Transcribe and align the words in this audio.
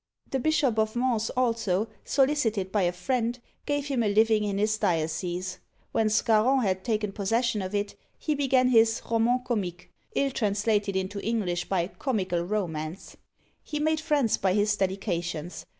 The 0.31 0.39
Bishop 0.39 0.79
of 0.79 0.95
Mans 0.95 1.29
also, 1.37 1.87
solicited 2.03 2.71
by 2.71 2.81
a 2.81 2.91
friend, 2.91 3.37
gave 3.67 3.85
him 3.85 4.01
a 4.01 4.07
living 4.07 4.43
in 4.43 4.57
his 4.57 4.79
diocese. 4.79 5.59
When 5.91 6.09
Scarron 6.09 6.63
had 6.63 6.83
taken 6.83 7.11
possession 7.11 7.61
of 7.61 7.75
it, 7.75 7.93
he 8.17 8.33
began 8.33 8.69
his 8.69 9.03
Roman 9.11 9.43
Comique, 9.43 9.91
ill 10.15 10.31
translated 10.31 10.95
into 10.95 11.21
English 11.23 11.65
by 11.69 11.85
Comical 11.85 12.41
Romance. 12.41 13.15
He 13.63 13.77
made 13.77 14.01
friends 14.01 14.37
by 14.37 14.53
his 14.55 14.75
dedications. 14.75 15.67